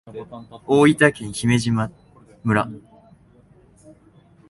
[0.83, 1.91] 大分県姫島
[2.43, 2.67] 村